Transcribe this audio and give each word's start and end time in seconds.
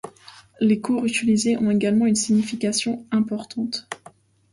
Les 0.59 0.81
couleurs 0.81 1.05
utilisées 1.05 1.57
ont 1.57 1.69
également 1.69 2.07
une 2.07 2.15
signification 2.15 3.05
importante. 3.11 3.87